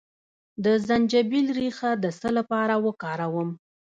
[0.63, 3.49] د زنجبیل ریښه د څه لپاره وکاروم؟